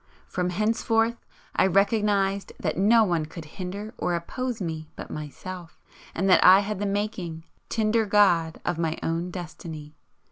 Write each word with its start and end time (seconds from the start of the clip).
From 0.25 0.49
henceforth 0.49 1.23
I 1.55 1.67
recognised 1.67 2.53
that 2.59 2.75
no 2.75 3.03
one 3.03 3.27
could 3.27 3.45
hinder 3.45 3.93
or 3.99 4.15
oppose 4.15 4.59
me 4.59 4.89
but 4.95 5.11
myself 5.11 5.79
and 6.15 6.27
that 6.27 6.43
I 6.43 6.61
had 6.61 6.79
the 6.79 6.87
making, 6.87 7.43
tinder 7.69 8.07
God, 8.07 8.59
of 8.65 8.79
my 8.79 8.97
own 9.03 9.29
destiny. 9.29 9.93